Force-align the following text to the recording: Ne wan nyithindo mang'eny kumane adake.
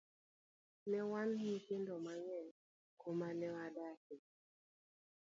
Ne 0.89 0.99
wan 1.11 1.29
nyithindo 1.39 1.93
mang'eny 2.05 2.49
kumane 3.01 3.47
adake. 3.65 4.17